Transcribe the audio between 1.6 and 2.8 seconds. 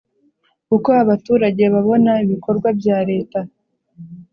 babona ibikorwa